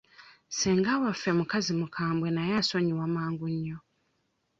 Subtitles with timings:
[0.49, 3.77] Ssenga waffe mukazi mukambwe naye asonyiwa mangu nnyo.